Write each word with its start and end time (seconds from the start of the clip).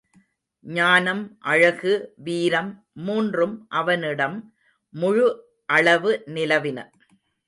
ஞானம், 0.65 1.37
அழகு, 1.41 1.91
வீரம் 2.17 2.71
மூன்றும் 2.93 3.53
அவனிடம் 3.71 4.37
முழு 4.93 5.27
அளவு 5.69 6.23
நிலவின. 6.27 6.79